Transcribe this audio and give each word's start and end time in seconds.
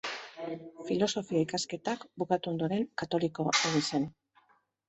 Filosofia-ikasketak 0.87 2.05
bukatu 2.23 2.51
ondoren, 2.53 2.89
katoliko 3.03 3.49
egin 3.53 3.87
zen. 3.93 4.13